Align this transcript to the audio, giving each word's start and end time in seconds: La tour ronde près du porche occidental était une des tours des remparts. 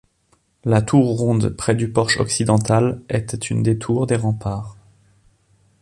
La 0.65 0.81
tour 0.81 1.15
ronde 1.15 1.49
près 1.49 1.75
du 1.75 1.91
porche 1.91 2.17
occidental 2.19 3.03
était 3.07 3.37
une 3.37 3.61
des 3.61 3.77
tours 3.77 4.07
des 4.07 4.15
remparts. 4.15 4.75